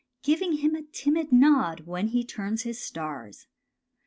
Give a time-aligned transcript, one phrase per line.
[0.23, 3.45] Giving him a timid nod when he turns his stars.